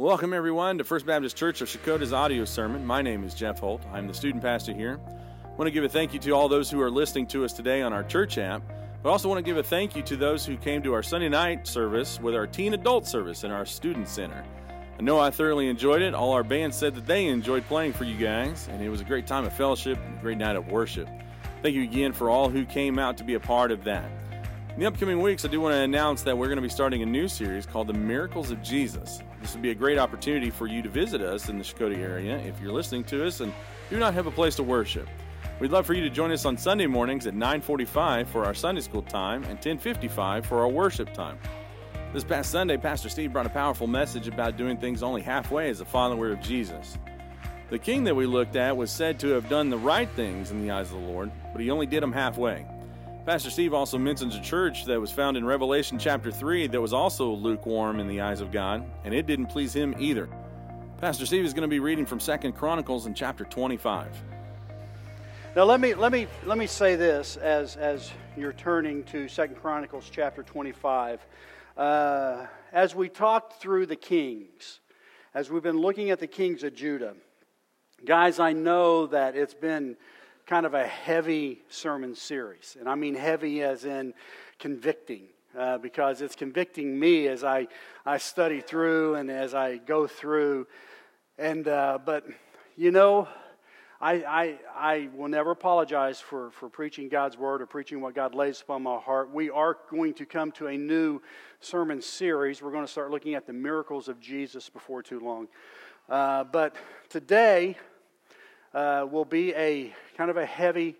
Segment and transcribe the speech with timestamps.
[0.00, 2.86] Welcome, everyone, to First Baptist Church of Shakota's audio sermon.
[2.86, 3.82] My name is Jeff Holt.
[3.92, 4.98] I'm the student pastor here.
[5.44, 7.52] I want to give a thank you to all those who are listening to us
[7.52, 8.62] today on our church app,
[9.02, 11.28] but also want to give a thank you to those who came to our Sunday
[11.28, 14.42] night service with our teen adult service in our student center.
[14.98, 16.14] I know I thoroughly enjoyed it.
[16.14, 19.04] All our band said that they enjoyed playing for you guys, and it was a
[19.04, 21.10] great time of fellowship, a great night of worship.
[21.60, 24.10] Thank you again for all who came out to be a part of that.
[24.72, 27.02] In the upcoming weeks, I do want to announce that we're going to be starting
[27.02, 29.20] a new series called The Miracles of Jesus.
[29.40, 32.36] This would be a great opportunity for you to visit us in the Shakota area
[32.38, 33.52] if you're listening to us and
[33.88, 35.08] do not have a place to worship.
[35.60, 38.82] We'd love for you to join us on Sunday mornings at 9:45 for our Sunday
[38.82, 41.38] school time and 10:55 for our worship time.
[42.12, 45.80] This past Sunday, Pastor Steve brought a powerful message about doing things only halfway as
[45.80, 46.98] a follower of Jesus.
[47.70, 50.60] The king that we looked at was said to have done the right things in
[50.60, 52.66] the eyes of the Lord, but he only did them halfway.
[53.26, 56.94] Pastor Steve also mentions a church that was found in Revelation chapter 3 that was
[56.94, 60.26] also lukewarm in the eyes of God, and it didn't please him either.
[61.02, 64.16] Pastor Steve is going to be reading from Second Chronicles in chapter 25.
[65.54, 69.56] Now let me let me let me say this as as you're turning to Second
[69.56, 71.20] Chronicles chapter 25.
[71.76, 74.80] Uh, as we talked through the kings,
[75.34, 77.14] as we've been looking at the kings of Judah,
[78.02, 79.98] guys, I know that it's been
[80.50, 82.76] kind of a heavy sermon series.
[82.80, 84.12] And I mean heavy as in
[84.58, 87.68] convicting, uh, because it's convicting me as I,
[88.04, 90.66] I study through and as I go through.
[91.38, 92.26] And, uh, but,
[92.76, 93.28] you know,
[94.00, 98.34] I, I, I will never apologize for, for preaching God's word or preaching what God
[98.34, 99.32] lays upon my heart.
[99.32, 101.22] We are going to come to a new
[101.60, 102.60] sermon series.
[102.60, 105.46] We're going to start looking at the miracles of Jesus before too long.
[106.08, 106.74] Uh, but
[107.08, 107.76] today,
[108.72, 110.96] uh, will be a kind of a heavy,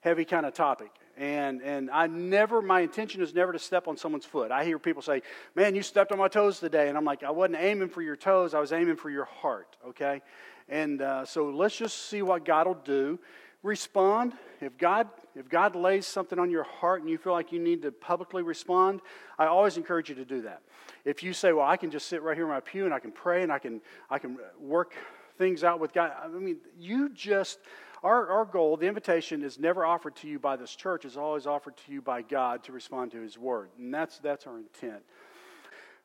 [0.00, 0.90] heavy kind of topic.
[1.16, 4.52] And, and I never, my intention is never to step on someone's foot.
[4.52, 5.22] I hear people say,
[5.56, 6.88] Man, you stepped on my toes today.
[6.88, 9.76] And I'm like, I wasn't aiming for your toes, I was aiming for your heart,
[9.88, 10.22] okay?
[10.68, 13.18] And uh, so let's just see what God will do.
[13.64, 14.34] Respond.
[14.60, 17.82] If God, if God lays something on your heart and you feel like you need
[17.82, 19.00] to publicly respond,
[19.38, 20.62] I always encourage you to do that.
[21.04, 23.00] If you say, Well, I can just sit right here in my pew and I
[23.00, 24.94] can pray and I can, I can work
[25.38, 26.12] things out with God.
[26.22, 27.58] I mean, you just,
[28.02, 31.46] our, our goal, the invitation is never offered to you by this church, it's always
[31.46, 33.70] offered to you by God to respond to His word.
[33.78, 35.02] And that's, that's our intent.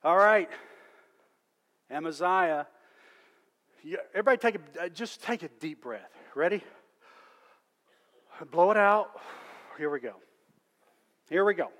[0.04, 0.50] All right.
[1.90, 2.68] Amaziah.
[4.14, 6.12] everybody take a, uh, just take a deep breath.
[6.36, 6.64] Ready?
[8.52, 9.12] Blow it out.
[9.78, 10.14] Here we go.
[11.30, 11.70] Here we go.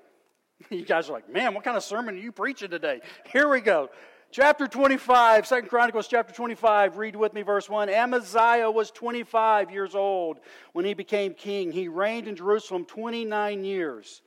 [0.70, 3.00] You guys are like, man, what kind of sermon are you preaching today?
[3.32, 3.90] Here we go.
[4.34, 7.88] Chapter 25, 2 Chronicles chapter 25, read with me verse 1.
[7.88, 10.40] Amaziah was 25 years old
[10.72, 11.70] when he became king.
[11.70, 14.22] He reigned in Jerusalem 29 years.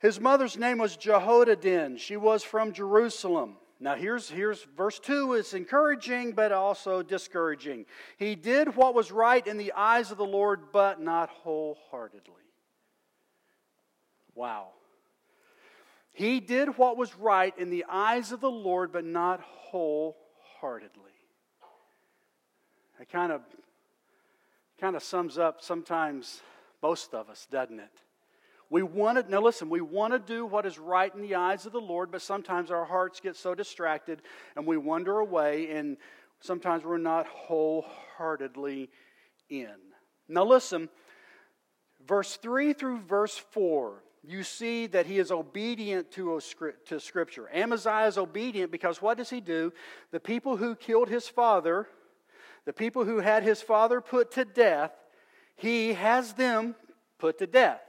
[0.00, 2.00] His mother's name was Jehoaddan.
[2.00, 3.54] She was from Jerusalem.
[3.78, 7.86] Now here's, here's verse 2 is encouraging but also discouraging.
[8.16, 12.34] He did what was right in the eyes of the Lord, but not wholeheartedly.
[14.34, 14.70] Wow.
[16.20, 21.14] He did what was right in the eyes of the Lord, but not wholeheartedly.
[23.00, 23.40] It kind of
[24.78, 26.42] kind of sums up sometimes
[26.82, 28.02] most of us, doesn't it?
[28.68, 31.64] We want to, now listen, we want to do what is right in the eyes
[31.64, 34.20] of the Lord, but sometimes our hearts get so distracted
[34.56, 35.96] and we wander away, and
[36.40, 38.90] sometimes we're not wholeheartedly
[39.48, 39.76] in.
[40.28, 40.90] Now listen,
[42.06, 46.40] verse 3 through verse 4 you see that he is obedient to,
[46.86, 47.48] to Scripture.
[47.52, 49.72] Amaziah is obedient because what does he do?
[50.10, 51.88] The people who killed his father,
[52.66, 54.92] the people who had his father put to death,
[55.56, 56.74] he has them
[57.18, 57.80] put to death.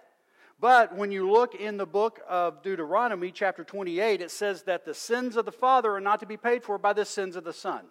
[0.59, 4.93] But when you look in the book of Deuteronomy, chapter 28, it says that the
[4.93, 7.51] sins of the father are not to be paid for by the sins of the
[7.51, 7.81] son.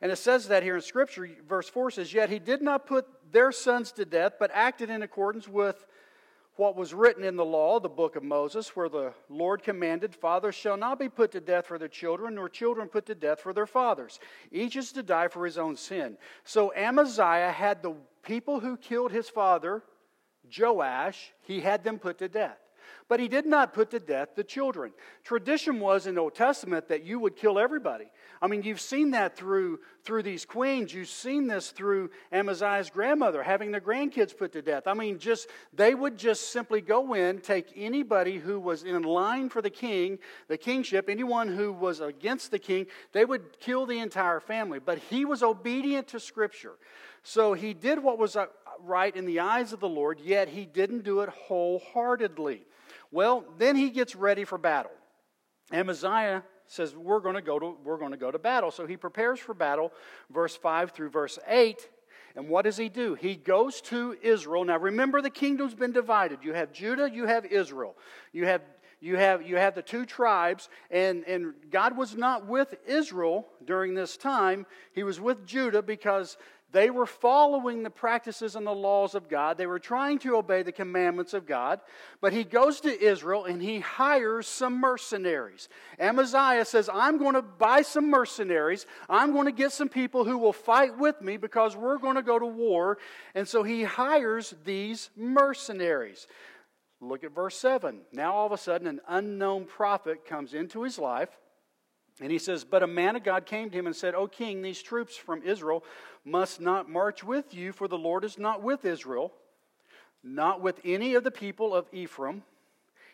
[0.00, 3.06] And it says that here in Scripture, verse 4 says, Yet he did not put
[3.30, 5.86] their sons to death, but acted in accordance with
[6.58, 10.56] what was written in the law, the book of Moses, where the Lord commanded, Fathers
[10.56, 13.52] shall not be put to death for their children, nor children put to death for
[13.52, 14.18] their fathers.
[14.50, 16.18] Each is to die for his own sin.
[16.42, 17.94] So Amaziah had the
[18.24, 19.84] people who killed his father,
[20.58, 22.58] Joash, he had them put to death.
[23.06, 24.92] But he did not put to death the children.
[25.22, 28.10] Tradition was in the Old Testament that you would kill everybody.
[28.40, 30.94] I mean, you've seen that through, through these queens.
[30.94, 34.86] You've seen this through Amaziah's grandmother having the grandkids put to death.
[34.86, 39.48] I mean, just they would just simply go in, take anybody who was in line
[39.48, 43.98] for the king, the kingship, anyone who was against the king, they would kill the
[43.98, 44.78] entire family.
[44.78, 46.74] But he was obedient to Scripture.
[47.22, 48.46] So he did what was uh,
[48.80, 52.64] right in the eyes of the Lord, yet he didn't do it wholeheartedly.
[53.10, 54.92] Well, then he gets ready for battle.
[55.72, 58.70] Amaziah says we're going to go to we're going to go to battle.
[58.70, 59.92] So he prepares for battle,
[60.30, 61.88] verse 5 through verse 8.
[62.36, 63.14] And what does he do?
[63.14, 64.64] He goes to Israel.
[64.64, 66.40] Now remember the kingdom's been divided.
[66.42, 67.96] You have Judah, you have Israel.
[68.32, 68.62] You have
[69.00, 73.94] you have you have the two tribes and and God was not with Israel during
[73.94, 74.66] this time.
[74.92, 76.36] He was with Judah because
[76.70, 79.56] they were following the practices and the laws of God.
[79.56, 81.80] They were trying to obey the commandments of God.
[82.20, 85.70] But he goes to Israel and he hires some mercenaries.
[85.98, 88.84] Amaziah says, I'm going to buy some mercenaries.
[89.08, 92.22] I'm going to get some people who will fight with me because we're going to
[92.22, 92.98] go to war.
[93.34, 96.26] And so he hires these mercenaries.
[97.00, 98.02] Look at verse 7.
[98.12, 101.30] Now all of a sudden, an unknown prophet comes into his life.
[102.20, 104.62] And he says, But a man of God came to him and said, O king,
[104.62, 105.84] these troops from Israel
[106.24, 109.32] must not march with you, for the Lord is not with Israel,
[110.22, 112.42] not with any of the people of Ephraim.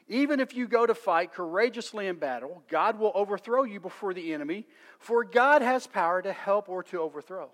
[0.09, 4.35] Even if you go to fight courageously in battle, God will overthrow you before the
[4.35, 4.67] enemy,
[4.99, 7.51] for God has power to help or to overthrow.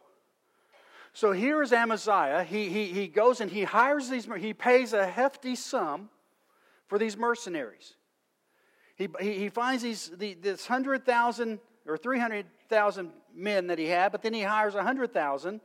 [1.13, 2.45] So here is Amaziah.
[2.45, 6.09] He, he, he goes and he hires these, he pays a hefty sum
[6.87, 7.95] for these mercenaries.
[9.01, 14.35] He, he, finds these, the, this 100,000 or 300,000 men that he had, but then
[14.35, 15.61] he hires 100,000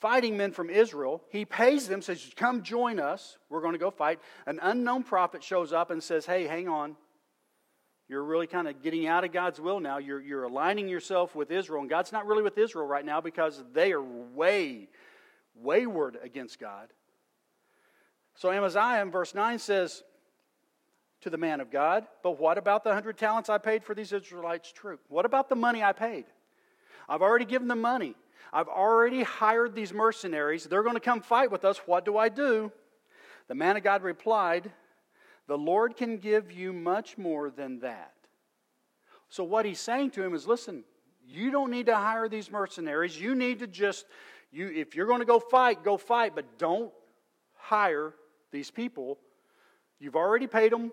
[0.00, 1.22] fighting men from Israel.
[1.30, 3.38] He pays them, says, Come join us.
[3.48, 4.20] We're going to go fight.
[4.46, 6.96] An unknown prophet shows up and says, Hey, hang on.
[8.08, 9.98] You're really kind of getting out of God's will now.
[9.98, 11.80] You're, you're aligning yourself with Israel.
[11.80, 14.88] And God's not really with Israel right now because they are way,
[15.54, 16.88] wayward against God.
[18.34, 20.02] So Amaziah in verse 9 says,
[21.22, 22.06] to the man of God.
[22.22, 25.00] But what about the hundred talents I paid for these Israelites' troop?
[25.08, 26.26] What about the money I paid?
[27.08, 28.14] I've already given them money.
[28.52, 30.64] I've already hired these mercenaries.
[30.64, 31.78] They're going to come fight with us.
[31.86, 32.70] What do I do?
[33.48, 34.70] The man of God replied,
[35.46, 38.12] The Lord can give you much more than that.
[39.28, 40.84] So, what he's saying to him is listen,
[41.26, 43.18] you don't need to hire these mercenaries.
[43.18, 44.04] You need to just,
[44.50, 46.92] you, if you're going to go fight, go fight, but don't
[47.54, 48.12] hire
[48.50, 49.18] these people.
[49.98, 50.92] You've already paid them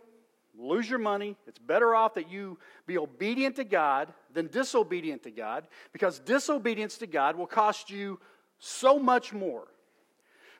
[0.59, 1.35] lose your money.
[1.47, 6.97] It's better off that you be obedient to God than disobedient to God because disobedience
[6.97, 8.19] to God will cost you
[8.59, 9.67] so much more.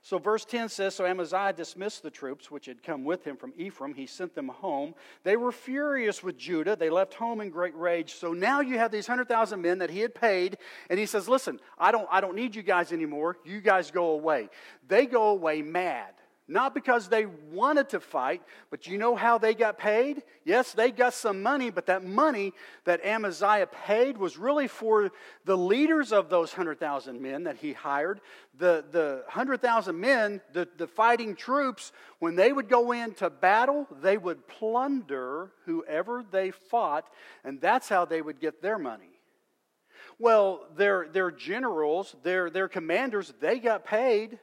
[0.02, 3.54] So, verse 10 says So Amaziah dismissed the troops which had come with him from
[3.58, 3.94] Ephraim.
[3.94, 4.96] He sent them home.
[5.24, 6.76] They were furious with Judah.
[6.76, 8.14] They left home in great rage.
[8.14, 10.58] So now you have these 100,000 men that he had paid.
[10.90, 13.38] And he says, Listen, I don't, I don't need you guys anymore.
[13.44, 14.50] You guys go away.
[14.88, 16.14] They go away mad.
[16.50, 18.42] Not because they wanted to fight,
[18.72, 20.24] but you know how they got paid?
[20.44, 22.54] Yes, they got some money, but that money
[22.86, 25.12] that Amaziah paid was really for
[25.46, 28.20] the leaders of those 100,000 men that he hired.
[28.58, 34.18] The, the 100,000 men, the, the fighting troops, when they would go into battle, they
[34.18, 37.06] would plunder whoever they fought,
[37.44, 39.12] and that's how they would get their money.
[40.18, 44.40] Well, their, their generals, their, their commanders, they got paid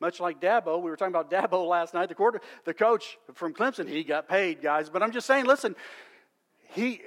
[0.00, 2.08] much like Dabo, we were talking about Dabo last night.
[2.08, 4.90] The quarter, the coach from Clemson, he got paid, guys.
[4.90, 5.74] But I'm just saying, listen,
[6.74, 7.00] he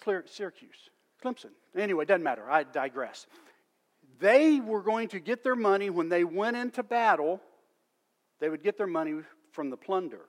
[0.00, 0.90] clear Syracuse,
[1.24, 1.50] Clemson.
[1.76, 2.48] Anyway, doesn't matter.
[2.50, 3.26] I digress.
[4.18, 7.40] They were going to get their money when they went into battle.
[8.40, 9.20] They would get their money
[9.52, 10.20] from the plunder.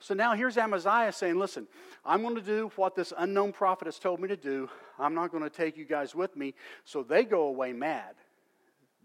[0.00, 1.66] So now here's Amaziah saying, Listen,
[2.04, 4.70] I'm going to do what this unknown prophet has told me to do.
[4.98, 6.54] I'm not going to take you guys with me.
[6.84, 8.14] So they go away mad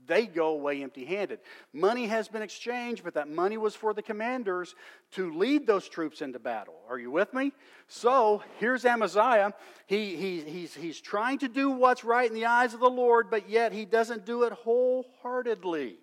[0.08, 1.40] they go away empty handed.
[1.72, 4.76] Money has been exchanged, but that money was for the commanders
[5.12, 6.76] to lead those troops into battle.
[6.90, 7.52] Are you with me?
[7.88, 9.54] So here's Amaziah.
[9.88, 13.30] He, he, he's, he's trying to do what's right in the eyes of the Lord,
[13.30, 15.98] but yet he doesn't do it wholeheartedly.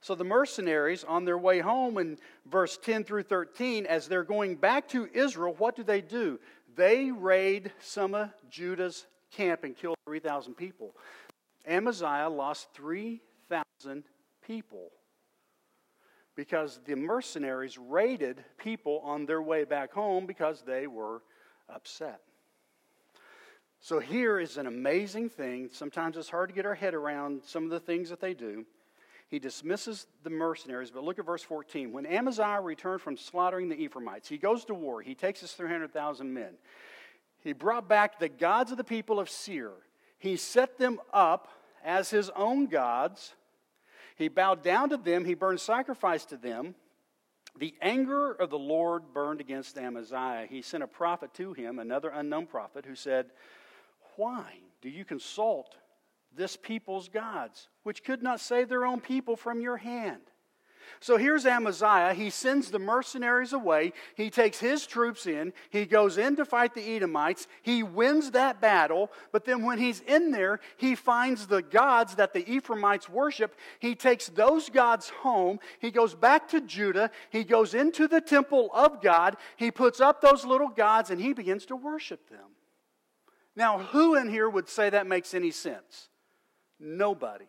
[0.00, 2.18] So the mercenaries, on their way home in
[2.50, 6.40] verse 10 through 13, as they're going back to Israel, what do they do?
[6.74, 10.96] They raid some of Judah's camp and kill 3,000 people.
[11.66, 14.04] Amaziah lost 3,000
[14.46, 14.90] people
[16.34, 21.22] because the mercenaries raided people on their way back home because they were
[21.68, 22.20] upset.
[23.80, 25.68] So here is an amazing thing.
[25.72, 28.64] Sometimes it's hard to get our head around some of the things that they do.
[29.28, 31.90] He dismisses the mercenaries, but look at verse 14.
[31.90, 35.00] When Amaziah returned from slaughtering the Ephraimites, he goes to war.
[35.00, 36.54] He takes his 300,000 men.
[37.42, 39.72] He brought back the gods of the people of Seir
[40.22, 41.48] he set them up
[41.84, 43.34] as his own gods.
[44.14, 45.24] He bowed down to them.
[45.24, 46.76] He burned sacrifice to them.
[47.58, 50.46] The anger of the Lord burned against Amaziah.
[50.48, 53.32] He sent a prophet to him, another unknown prophet, who said,
[54.14, 54.44] Why
[54.80, 55.74] do you consult
[56.32, 60.22] this people's gods, which could not save their own people from your hand?
[61.00, 62.14] So here's Amaziah.
[62.14, 63.92] He sends the mercenaries away.
[64.14, 65.52] He takes his troops in.
[65.70, 67.46] He goes in to fight the Edomites.
[67.62, 69.10] He wins that battle.
[69.32, 73.56] But then when he's in there, he finds the gods that the Ephraimites worship.
[73.78, 75.58] He takes those gods home.
[75.80, 77.10] He goes back to Judah.
[77.30, 79.36] He goes into the temple of God.
[79.56, 82.50] He puts up those little gods and he begins to worship them.
[83.54, 86.08] Now, who in here would say that makes any sense?
[86.80, 87.46] Nobody.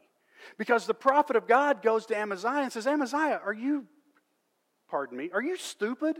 [0.57, 3.85] Because the prophet of God goes to Amaziah and says, Amaziah, are you,
[4.89, 6.17] pardon me, are you stupid?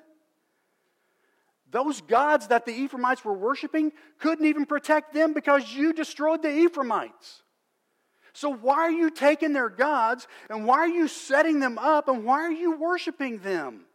[1.71, 6.55] Those gods that the Ephraimites were worshiping couldn't even protect them because you destroyed the
[6.55, 7.41] Ephraimites.
[8.33, 12.25] So, why are you taking their gods and why are you setting them up and
[12.25, 13.85] why are you worshiping them?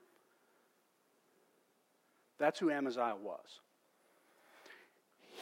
[2.39, 3.61] That's who Amaziah was.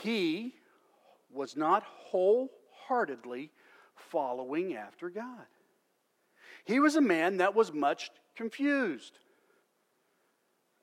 [0.03, 0.55] He
[1.31, 3.51] was not wholeheartedly
[4.11, 5.47] following after God.
[6.65, 9.19] He was a man that was much confused.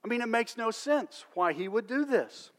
[0.03, 2.51] I mean, it makes no sense why he would do this.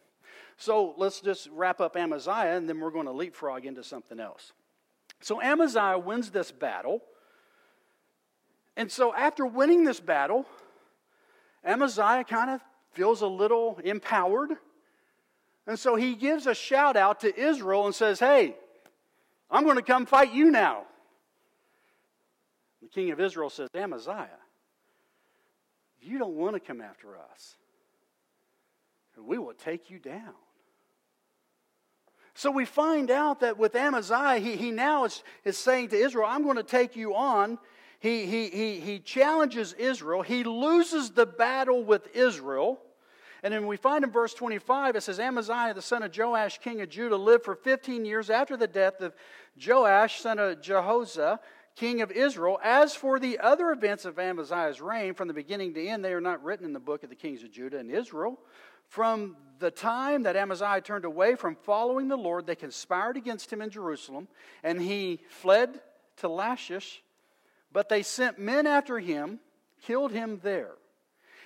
[0.57, 4.53] So let's just wrap up Amaziah and then we're going to leapfrog into something else.
[5.21, 7.03] So Amaziah wins this battle.
[8.77, 10.47] And so after winning this battle,
[11.65, 12.61] Amaziah kind of
[12.93, 14.51] feels a little empowered.
[15.67, 18.57] And so he gives a shout out to Israel and says, Hey,
[19.55, 20.83] I'm going to come fight you now.
[22.83, 24.27] The king of Israel says, Amaziah,
[26.03, 27.55] you don't want to come after us.
[29.17, 30.35] We will take you down.
[32.35, 36.27] So we find out that with Amaziah, he, he now is, is saying to Israel,
[36.29, 37.59] I'm going to take you on.
[38.01, 40.23] He, he, he, he challenges Israel.
[40.23, 42.81] He loses the battle with Israel.
[43.45, 46.81] And then we find in verse 25, it says, Amaziah, the son of Joash, king
[46.81, 49.15] of Judah, lived for 15 years after the death of
[49.63, 51.41] Joash, son of Jehoshaphat,
[51.77, 52.59] king of Israel.
[52.65, 56.23] As for the other events of Amaziah's reign, from the beginning to end, they are
[56.23, 58.41] not written in the book of the kings of Judah and Israel.
[58.89, 63.61] From the time that Amaziah turned away from following the Lord, they conspired against him
[63.61, 64.27] in Jerusalem,
[64.63, 65.83] and he fled
[66.17, 67.03] to Lachish.
[67.71, 69.39] But they sent men after him,
[69.83, 70.73] killed him there.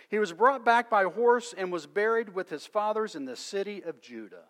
[0.09, 3.83] He was brought back by horse and was buried with his fathers in the city
[3.83, 4.45] of Judah.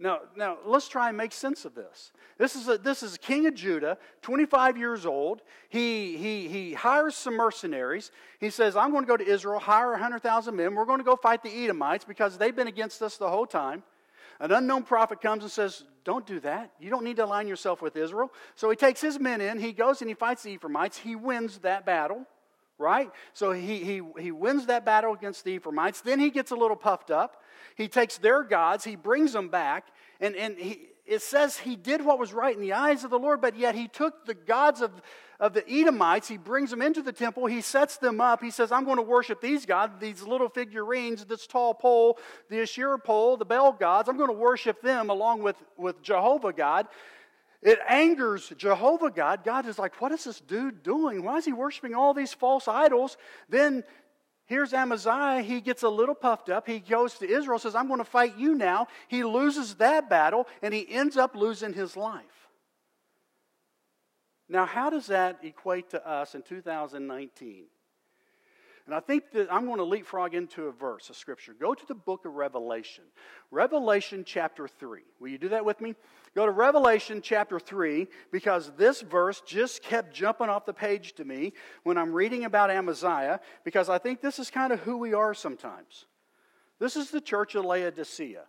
[0.00, 2.12] Now, now let's try and make sense of this.
[2.38, 5.42] This is a, this is a king of Judah, 25 years old.
[5.68, 8.12] He, he, he hires some mercenaries.
[8.38, 10.76] He says, I'm going to go to Israel, hire 100,000 men.
[10.76, 13.82] We're going to go fight the Edomites because they've been against us the whole time.
[14.38, 16.70] An unknown prophet comes and says, Don't do that.
[16.78, 18.32] You don't need to align yourself with Israel.
[18.54, 19.58] So he takes his men in.
[19.58, 20.98] He goes and he fights the Ephraimites.
[20.98, 22.24] He wins that battle
[22.78, 23.10] right?
[23.34, 26.00] So he, he, he wins that battle against the Ephraimites.
[26.00, 27.42] Then he gets a little puffed up.
[27.76, 29.86] He takes their gods, he brings them back,
[30.20, 33.18] and, and he, it says he did what was right in the eyes of the
[33.18, 34.90] Lord, but yet he took the gods of,
[35.40, 38.42] of the Edomites, he brings them into the temple, he sets them up.
[38.42, 42.18] He says, I'm going to worship these gods, these little figurines, this tall pole,
[42.50, 44.08] the Asherah pole, the Baal gods.
[44.08, 46.88] I'm going to worship them along with, with Jehovah God.
[47.62, 49.42] It angers Jehovah God.
[49.44, 51.24] God is like, What is this dude doing?
[51.24, 53.16] Why is he worshiping all these false idols?
[53.48, 53.82] Then
[54.46, 55.42] here's Amaziah.
[55.42, 56.68] He gets a little puffed up.
[56.68, 58.86] He goes to Israel, says, I'm going to fight you now.
[59.08, 62.24] He loses that battle, and he ends up losing his life.
[64.48, 67.64] Now, how does that equate to us in 2019?
[68.88, 71.52] And I think that I'm going to leapfrog into a verse of Scripture.
[71.52, 73.04] Go to the book of Revelation.
[73.50, 75.02] Revelation chapter 3.
[75.20, 75.94] Will you do that with me?
[76.34, 81.26] Go to Revelation chapter 3 because this verse just kept jumping off the page to
[81.26, 81.52] me
[81.82, 85.34] when I'm reading about Amaziah because I think this is kind of who we are
[85.34, 86.06] sometimes.
[86.78, 88.44] This is the church of Laodicea.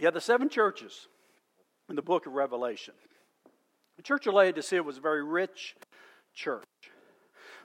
[0.00, 1.06] Have the seven churches
[1.88, 2.94] in the book of Revelation.
[3.96, 5.76] The church of Laodicea was a very rich
[6.34, 6.64] church.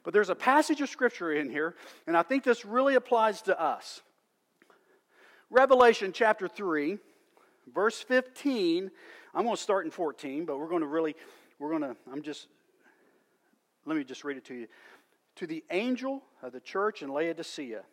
[0.04, 1.76] But there's a passage of scripture in here,
[2.08, 4.02] and I think this really applies to us.
[5.50, 6.98] Revelation chapter 3,
[7.74, 8.90] verse 15.
[9.34, 11.16] I'm going to start in 14, but we're going to really,
[11.60, 12.48] we're going to, I'm just,
[13.86, 14.68] let me just read it to you.
[15.38, 17.84] To the angel of the church in Laodicea,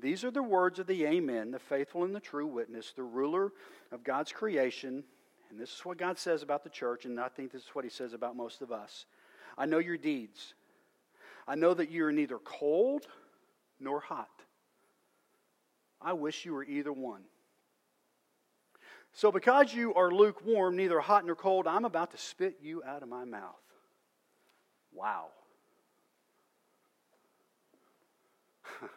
[0.00, 3.52] these are the words of the Amen, the faithful and the true witness, the ruler
[3.92, 5.04] of God's creation.
[5.50, 7.84] And this is what God says about the church, and I think this is what
[7.84, 9.06] He says about most of us.
[9.58, 10.54] I know your deeds.
[11.50, 13.08] I know that you are neither cold
[13.80, 14.30] nor hot.
[16.00, 17.22] I wish you were either one.
[19.14, 23.02] So, because you are lukewarm, neither hot nor cold, I'm about to spit you out
[23.02, 23.56] of my mouth.
[24.92, 25.30] Wow.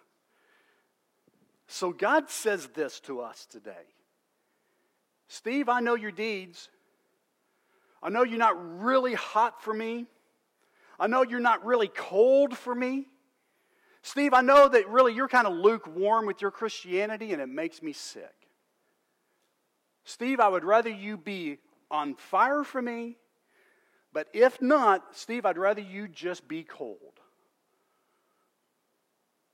[1.68, 3.72] so, God says this to us today
[5.28, 6.70] Steve, I know your deeds.
[8.04, 10.06] I know you're not really hot for me.
[11.00, 13.08] I know you're not really cold for me.
[14.02, 17.82] Steve, I know that really you're kind of lukewarm with your Christianity and it makes
[17.82, 18.34] me sick.
[20.04, 21.58] Steve, I would rather you be
[21.90, 23.16] on fire for me,
[24.12, 27.00] but if not, Steve, I'd rather you just be cold.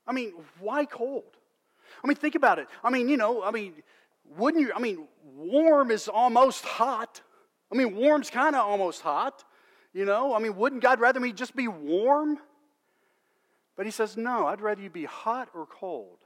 [0.06, 1.36] I mean, why cold?
[2.02, 2.66] I mean, think about it.
[2.82, 3.74] I mean, you know, I mean,
[4.36, 4.72] wouldn't you?
[4.74, 5.06] I mean,
[5.36, 7.20] warm is almost hot.
[7.72, 9.44] I mean, warm's kind of almost hot.
[9.92, 12.38] You know, I mean, wouldn't God rather me just be warm?
[13.76, 16.18] But he says, no, I'd rather you be hot or cold.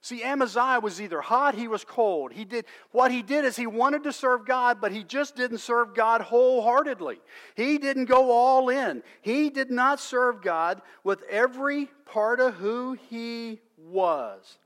[0.00, 2.32] See, Amaziah was either hot, he was cold.
[2.32, 5.58] He did what he did is he wanted to serve God, but he just didn't
[5.58, 7.18] serve God wholeheartedly.
[7.56, 9.02] He didn't go all in.
[9.22, 14.58] He did not serve God with every part of who he was.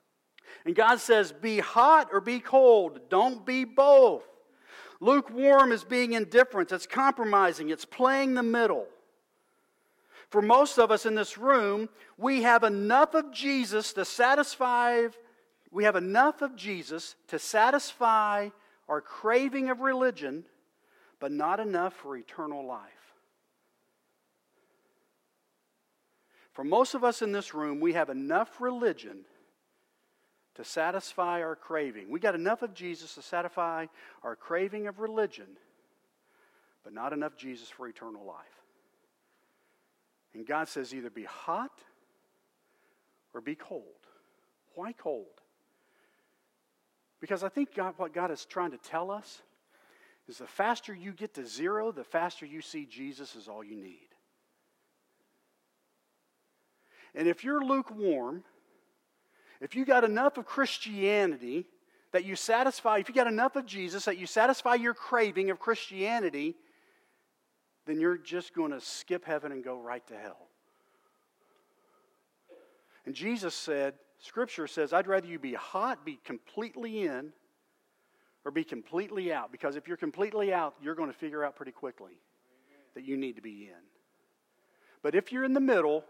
[0.67, 3.00] And God says, be hot or be cold.
[3.09, 4.25] Don't be both.
[5.03, 8.87] Lukewarm is being indifferent, it's compromising, it's playing the middle.
[10.31, 15.09] For most of us in this room, we have enough of Jesus to satisfy
[15.73, 18.51] we have enough of Jesus to satisfy
[18.89, 20.45] our craving of religion,
[21.19, 23.15] but not enough for eternal life.
[26.53, 29.25] For most of us in this room, we have enough religion
[30.57, 32.11] to satisfy our craving.
[32.11, 33.87] We got enough of Jesus to satisfy
[34.23, 35.47] our craving of religion,
[36.85, 38.37] but not enough Jesus for eternal life.
[40.35, 41.79] And God says either be hot
[43.35, 43.85] or be cold.
[44.75, 45.27] Why cold?
[47.21, 49.43] Because I think God, what God is trying to tell us
[50.29, 53.77] is the faster you get to zero, the faster you see Jesus is all you
[53.77, 54.09] need.
[57.15, 58.43] And if you're lukewarm,
[59.62, 61.66] if you got enough of Christianity
[62.11, 65.59] that you satisfy, if you got enough of Jesus that you satisfy your craving of
[65.59, 66.57] Christianity,
[67.87, 70.49] then you're just going to skip heaven and go right to hell.
[73.07, 77.33] And Jesus said, Scripture says, I'd rather you be hot, be completely in,
[78.45, 79.50] or be completely out.
[79.50, 82.19] Because if you're completely out, you're going to figure out pretty quickly
[82.94, 83.83] that you need to be in.
[85.03, 86.05] But if you're in the middle,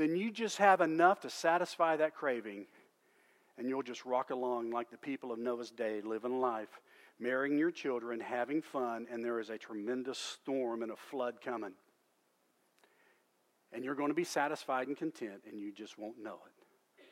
[0.00, 2.64] then you just have enough to satisfy that craving,
[3.58, 6.80] and you'll just rock along like the people of Noah's day, living life,
[7.18, 11.72] marrying your children, having fun, and there is a tremendous storm and a flood coming.
[13.72, 17.04] And you're going to be satisfied and content, and you just won't know it.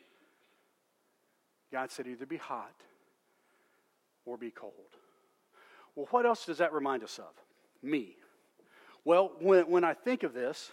[1.71, 2.75] God said either be hot
[4.25, 4.73] or be cold.
[5.95, 7.35] Well, what else does that remind us of?
[7.83, 8.17] Me.
[9.05, 10.71] Well, when, when I think of this,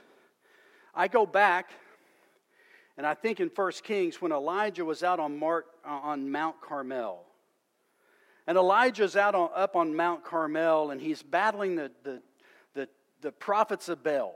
[0.94, 1.72] I go back
[2.98, 6.62] and I think in 1 Kings, when Elijah was out on, Mart, uh, on Mount
[6.62, 7.26] Carmel,
[8.48, 12.22] and Elijah's out on, up on Mount Carmel, and he's battling the, the,
[12.74, 12.90] the,
[13.22, 14.36] the prophets of Baal.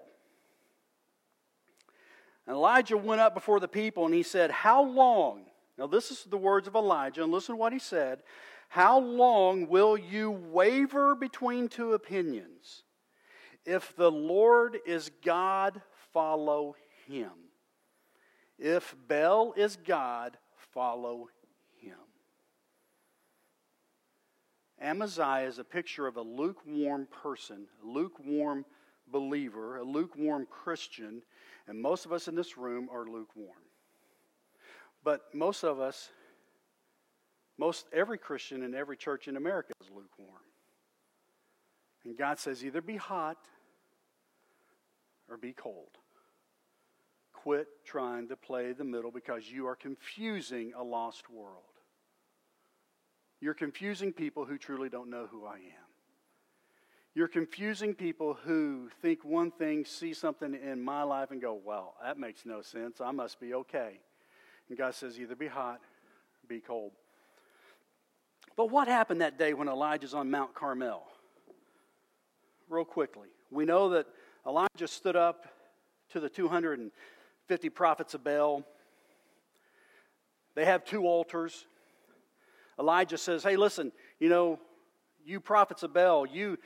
[2.47, 5.45] And Elijah went up before the people, and he said, How long?
[5.77, 8.23] Now, this is the words of Elijah, and listen to what he said.
[8.67, 12.83] How long will you waver between two opinions?
[13.65, 16.75] If the Lord is God, follow
[17.07, 17.31] him.
[18.59, 20.37] If Baal is God,
[20.73, 21.29] follow
[21.79, 21.95] him.
[24.81, 28.65] Amaziah is a picture of a lukewarm person, a lukewarm
[29.07, 31.21] believer, a lukewarm Christian,
[31.67, 33.63] and most of us in this room are lukewarm.
[35.05, 36.09] But most of us,
[37.57, 40.43] most every Christian in every church in America is lukewarm.
[42.03, 43.37] And God says either be hot
[45.29, 45.98] or be cold.
[47.43, 51.63] Quit trying to play the middle because you are confusing a lost world.
[53.41, 55.89] You're confusing people who truly don't know who I am.
[57.15, 61.95] You're confusing people who think one thing, see something in my life, and go, well,
[62.03, 63.01] that makes no sense.
[63.01, 63.99] I must be okay.
[64.67, 65.79] And God says, either be hot
[66.49, 66.91] be cold.
[68.57, 71.03] But what happened that day when Elijah's on Mount Carmel?
[72.67, 73.29] Real quickly.
[73.51, 74.07] We know that
[74.45, 75.47] Elijah stood up
[76.11, 76.91] to the 200
[77.49, 78.63] 50 prophets of Baal.
[80.53, 81.65] They have two altars.
[82.79, 84.59] Elijah says, Hey, listen, you know,
[85.25, 86.57] you prophets of Baal, you,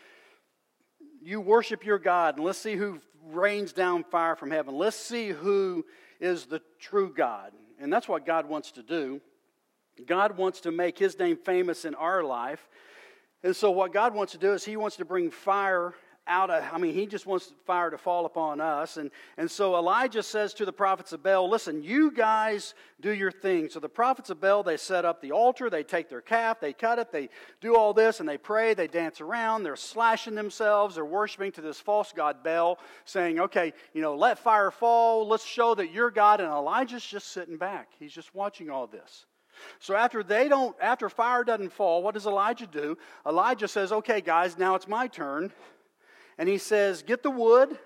[1.21, 4.75] you worship your God, and let's see who rains down fire from heaven.
[4.75, 5.85] Let's see who
[6.19, 7.53] is the true God.
[7.79, 9.21] And that's what God wants to do.
[10.05, 12.67] God wants to make his name famous in our life.
[13.41, 15.93] And so, what God wants to do is he wants to bring fire
[16.27, 18.97] out of, I mean, he just wants fire to fall upon us.
[18.97, 23.31] And, and so Elijah says to the prophets of Baal, listen, you guys do your
[23.31, 23.69] thing.
[23.69, 26.71] So the prophets of Baal, they set up the altar, they take their calf, they
[26.71, 30.95] cut it, they do all this, and they pray, they dance around, they're slashing themselves,
[30.95, 35.45] they're worshiping to this false god Baal, saying, okay, you know, let fire fall, let's
[35.45, 36.39] show that you're God.
[36.39, 37.89] And Elijah's just sitting back.
[37.99, 39.25] He's just watching all this.
[39.79, 42.97] So after they don't, after fire doesn't fall, what does Elijah do?
[43.25, 45.51] Elijah says, okay, guys, now it's my turn.
[46.37, 47.77] And he says, Get the wood.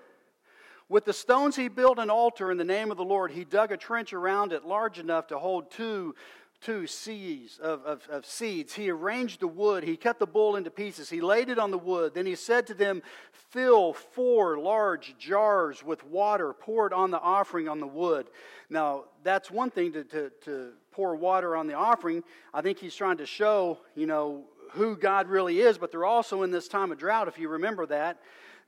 [0.90, 3.30] With the stones, he built an altar in the name of the Lord.
[3.30, 6.14] He dug a trench around it large enough to hold two,
[6.62, 8.72] two seeds of, of, of seeds.
[8.72, 9.84] He arranged the wood.
[9.84, 11.10] He cut the bull into pieces.
[11.10, 12.14] He laid it on the wood.
[12.14, 13.02] Then he said to them,
[13.50, 18.28] Fill four large jars with water, pour it on the offering on the wood.
[18.70, 22.24] Now, that's one thing to, to, to pour water on the offering.
[22.52, 26.42] I think he's trying to show, you know, who God really is, but they're also
[26.42, 28.18] in this time of drought, if you remember that.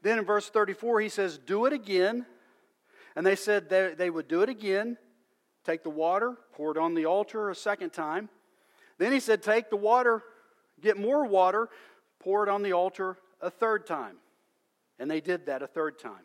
[0.03, 2.27] Then in verse 34, he says, Do it again.
[3.17, 4.97] And they said they, they would do it again.
[5.65, 8.29] Take the water, pour it on the altar a second time.
[8.99, 10.23] Then he said, Take the water,
[10.81, 11.69] get more water,
[12.19, 14.17] pour it on the altar a third time.
[14.99, 16.25] And they did that a third time.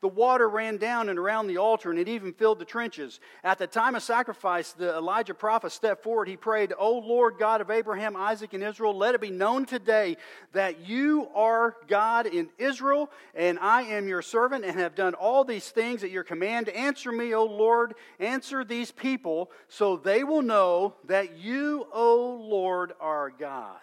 [0.00, 3.20] The water ran down and around the altar, and it even filled the trenches.
[3.42, 6.28] At the time of sacrifice, the Elijah prophet stepped forward.
[6.28, 10.16] He prayed, O Lord God of Abraham, Isaac, and Israel, let it be known today
[10.52, 15.44] that you are God in Israel, and I am your servant, and have done all
[15.44, 16.68] these things at your command.
[16.68, 22.92] Answer me, O Lord, answer these people, so they will know that you, O Lord,
[23.00, 23.80] are God,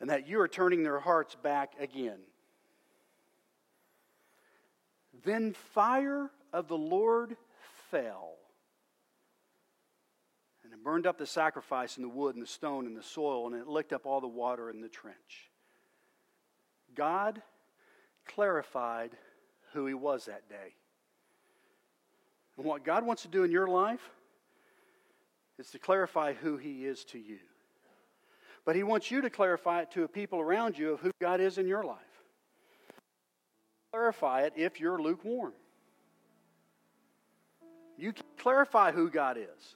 [0.00, 2.18] and that you are turning their hearts back again.
[5.24, 7.36] Then fire of the Lord
[7.90, 8.34] fell.
[10.64, 13.46] And it burned up the sacrifice and the wood and the stone and the soil,
[13.46, 15.50] and it licked up all the water in the trench.
[16.94, 17.40] God
[18.26, 19.12] clarified
[19.72, 20.74] who He was that day.
[22.56, 24.10] And what God wants to do in your life
[25.58, 27.38] is to clarify who He is to you.
[28.64, 31.40] But He wants you to clarify it to the people around you of who God
[31.40, 32.15] is in your life
[33.96, 35.54] clarify it if you're lukewarm.
[37.96, 39.74] You can clarify who God is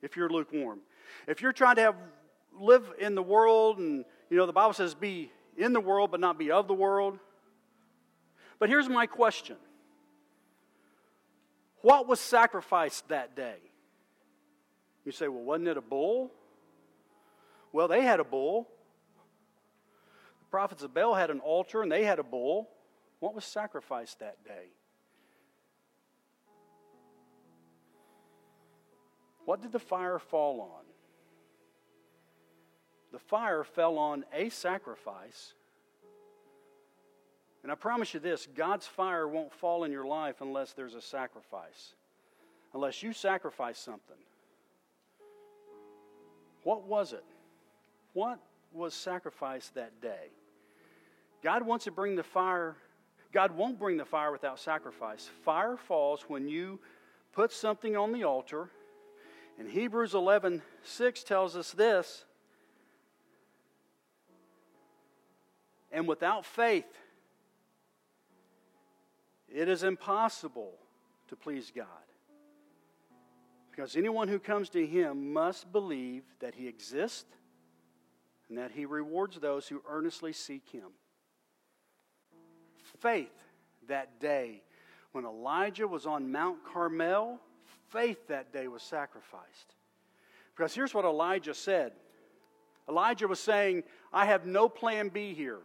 [0.00, 0.80] if you're lukewarm.
[1.28, 1.94] If you're trying to have
[2.58, 6.20] live in the world and you know the Bible says be in the world but
[6.20, 7.18] not be of the world.
[8.58, 9.56] But here's my question.
[11.82, 13.56] What was sacrificed that day?
[15.04, 16.30] You say, well, wasn't it a bull?
[17.72, 18.68] Well, they had a bull.
[20.40, 22.70] The prophets of Baal had an altar and they had a bull.
[23.20, 24.72] What was sacrificed that day?
[29.44, 30.84] What did the fire fall on?
[33.12, 35.54] The fire fell on a sacrifice.
[37.62, 41.02] And I promise you this God's fire won't fall in your life unless there's a
[41.02, 41.94] sacrifice,
[42.72, 44.16] unless you sacrifice something.
[46.62, 47.24] What was it?
[48.12, 48.38] What
[48.72, 50.30] was sacrificed that day?
[51.42, 52.76] God wants to bring the fire
[53.32, 55.28] God won't bring the fire without sacrifice.
[55.44, 56.80] Fire falls when you
[57.32, 58.70] put something on the altar.
[59.58, 62.24] And Hebrews 11 6 tells us this.
[65.92, 66.86] And without faith,
[69.48, 70.74] it is impossible
[71.28, 71.86] to please God.
[73.70, 77.26] Because anyone who comes to Him must believe that He exists
[78.48, 80.90] and that He rewards those who earnestly seek Him
[83.00, 83.32] faith
[83.88, 84.62] that day.
[85.12, 87.40] When Elijah was on Mount Carmel,
[87.88, 89.74] faith that day was sacrificed.
[90.56, 91.92] Because here's what Elijah said
[92.88, 95.60] Elijah was saying, I have no plan B here.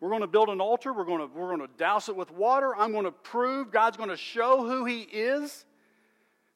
[0.00, 0.92] We're going to build an altar.
[0.92, 2.74] We're going to, we're going to douse it with water.
[2.76, 5.64] I'm going to prove, God's going to show who He is.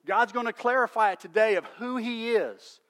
[0.06, 2.80] God's going to clarify it today of who He is.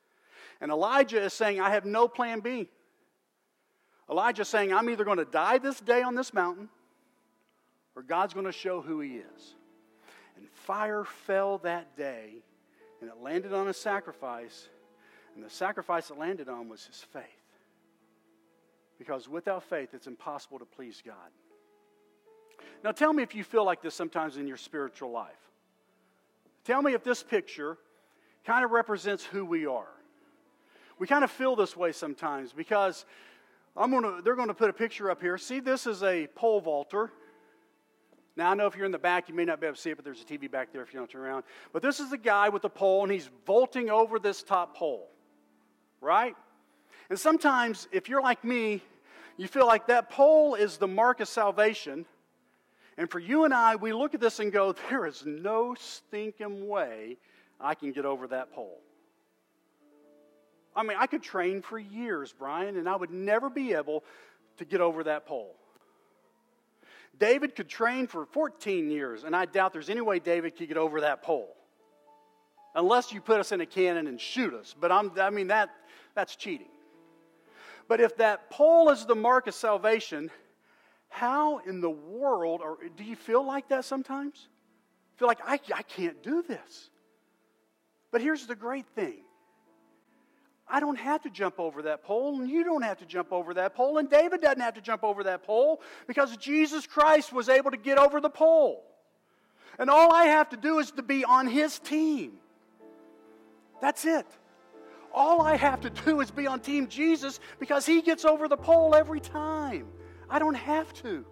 [0.61, 2.69] And Elijah is saying, I have no plan B.
[4.11, 6.69] Elijah saying, I'm either going to die this day on this mountain
[7.95, 9.55] or God's going to show who he is.
[10.37, 12.43] And fire fell that day
[13.01, 14.69] and it landed on a sacrifice.
[15.35, 17.25] And the sacrifice it landed on was his faith.
[18.99, 21.15] Because without faith, it's impossible to please God.
[22.85, 25.31] Now, tell me if you feel like this sometimes in your spiritual life.
[26.65, 27.77] Tell me if this picture
[28.45, 29.89] kind of represents who we are.
[30.99, 33.05] We kind of feel this way sometimes because
[33.77, 35.39] I'm gonna, they're going to put a picture up here.
[35.39, 37.11] See, this is a pole vaulter.
[38.37, 39.91] Now, I know if you're in the back, you may not be able to see
[39.91, 41.45] it, but there's a TV back there if you don't turn around.
[41.73, 45.11] But this is the guy with the pole, and he's vaulting over this top pole,
[46.01, 46.35] right?
[47.11, 48.81] And sometimes, if you're like me,
[49.37, 52.07] You feel like that pole is the mark of salvation.
[52.99, 56.69] And for you and I, we look at this and go, there is no stinking
[56.69, 57.17] way
[57.61, 58.81] I can get over that pole.
[60.75, 64.05] I mean, I could train for years, Brian, and I would never be able
[64.59, 65.55] to get over that pole.
[67.19, 70.77] David could train for 14 years, and I doubt there's any way David could get
[70.77, 71.55] over that pole.
[72.75, 74.75] Unless you put us in a cannon and shoot us.
[74.79, 75.71] But I'm, I mean, that,
[76.15, 76.69] that's cheating.
[77.87, 80.31] But if that pole is the mark of salvation,
[81.11, 84.49] how in the world, or do you feel like that sometimes?
[85.17, 86.89] Feel like, I, I can't do this.
[88.11, 89.19] But here's the great thing
[90.73, 93.53] I don't have to jump over that pole, and you don't have to jump over
[93.55, 97.51] that pole, and David doesn't have to jump over that pole because Jesus Christ was
[97.51, 98.83] able to get over the pole.
[99.79, 102.33] And all I have to do is to be on his team.
[103.83, 104.27] That's it.
[105.13, 108.57] All I have to do is be on Team Jesus because he gets over the
[108.57, 109.87] pole every time.
[110.31, 111.27] I don't have to.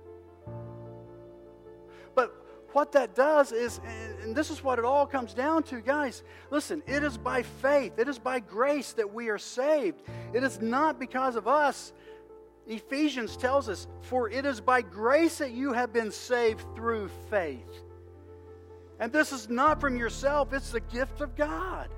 [2.72, 3.80] What that does is,
[4.22, 6.22] and this is what it all comes down to, guys.
[6.50, 10.02] Listen, it is by faith, it is by grace that we are saved.
[10.32, 11.92] It is not because of us.
[12.68, 17.82] Ephesians tells us, For it is by grace that you have been saved through faith.
[19.00, 21.88] And this is not from yourself, it's the gift of God.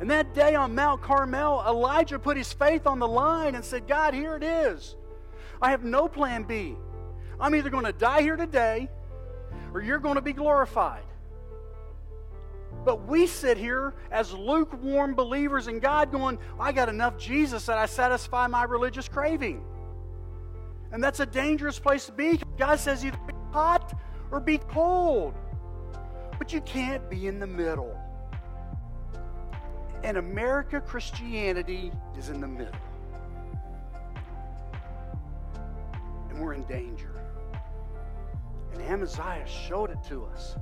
[0.00, 3.86] And that day on Mount Carmel, Elijah put his faith on the line and said,
[3.86, 4.96] God, here it is.
[5.60, 6.76] I have no plan B.
[7.40, 8.88] I'm either going to die here today
[9.72, 11.04] or you're going to be glorified.
[12.84, 17.78] But we sit here as lukewarm believers in God going, I got enough Jesus that
[17.78, 19.64] I satisfy my religious craving.
[20.90, 22.40] And that's a dangerous place to be.
[22.58, 23.98] God says either be hot
[24.30, 25.34] or be cold.
[26.38, 27.96] But you can't be in the middle.
[30.02, 32.74] And America Christianity is in the middle.
[36.30, 37.11] And we're in danger.
[38.72, 40.56] And Amaziah showed it to us.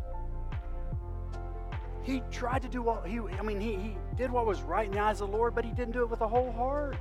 [2.03, 4.93] He tried to do what he, I mean, he, he did what was right in
[4.93, 6.97] the eyes of the Lord, but he didn't do it with a whole heart.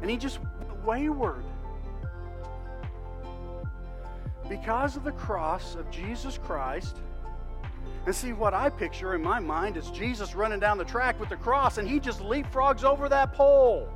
[0.00, 0.38] And he just
[0.84, 1.44] wayward.
[4.48, 6.96] Because of the cross of Jesus Christ,
[8.06, 11.28] and see, what I picture in my mind is Jesus running down the track with
[11.28, 13.88] the cross, and he just leapfrogs over that pole.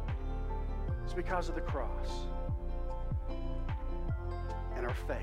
[1.04, 2.10] It's because of the cross
[4.76, 5.18] and our faith.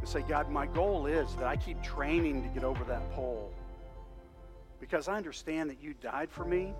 [0.00, 3.52] And say, God, my goal is that I keep training to get over that pole.
[4.80, 6.74] Because I understand that you died for me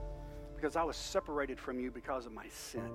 [0.57, 2.91] because I was separated from you because of my sin.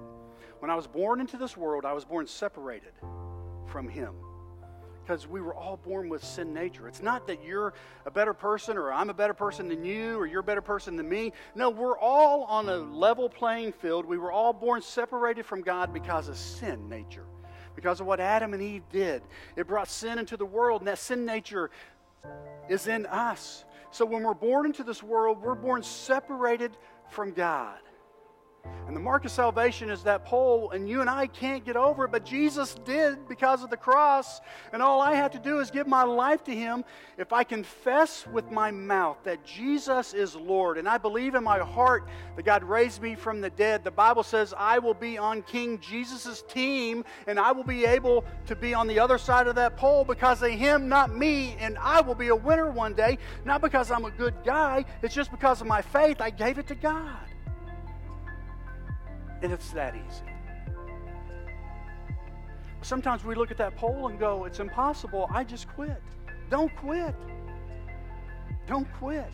[0.59, 2.93] When I was born into this world, I was born separated
[3.67, 4.13] from Him
[5.05, 6.87] because we were all born with sin nature.
[6.87, 7.73] It's not that you're
[8.05, 10.95] a better person or I'm a better person than you or you're a better person
[10.95, 11.31] than me.
[11.53, 14.05] No, we're all on a level playing field.
[14.05, 17.25] We were all born separated from God because of sin nature,
[17.75, 19.21] because of what Adam and Eve did.
[19.55, 21.69] It brought sin into the world, and that sin nature
[22.69, 23.65] is in us.
[23.91, 26.71] So when we're born into this world, we're born separated
[27.09, 27.77] from God.
[28.87, 32.05] And the mark of salvation is that pole, and you and I can't get over
[32.05, 34.41] it, but Jesus did because of the cross.
[34.71, 36.85] And all I have to do is give my life to Him.
[37.17, 41.59] If I confess with my mouth that Jesus is Lord, and I believe in my
[41.59, 45.41] heart that God raised me from the dead, the Bible says I will be on
[45.41, 49.55] King Jesus' team, and I will be able to be on the other side of
[49.55, 53.17] that pole because of Him, not me, and I will be a winner one day,
[53.45, 56.21] not because I'm a good guy, it's just because of my faith.
[56.21, 57.17] I gave it to God.
[59.45, 60.23] And it's that easy.
[62.81, 65.29] Sometimes we look at that pole and go, it's impossible.
[65.31, 66.01] I just quit.
[66.49, 67.13] Don't quit.
[68.65, 69.31] Don't quit.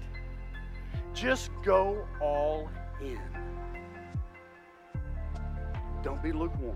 [1.13, 2.69] Just go all
[3.01, 3.21] in.
[6.03, 6.75] Don't be lukewarm.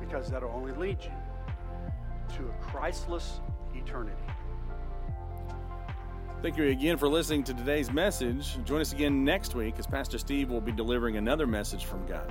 [0.00, 3.40] Because that'll only lead you to a Christless
[3.74, 4.23] eternity.
[6.44, 8.62] Thank you again for listening to today's message.
[8.66, 12.30] Join us again next week as Pastor Steve will be delivering another message from God.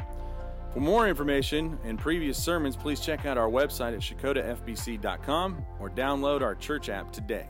[0.71, 6.43] For more information and previous sermons, please check out our website at shakotafbc.com or download
[6.43, 7.47] our church app today.